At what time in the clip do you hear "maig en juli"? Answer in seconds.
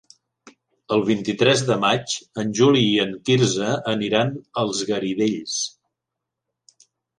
1.83-2.81